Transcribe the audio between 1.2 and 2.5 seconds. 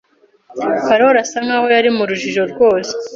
asa nkaho yari mu rujijo